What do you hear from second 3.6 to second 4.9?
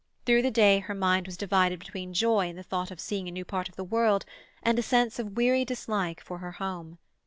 of the world and a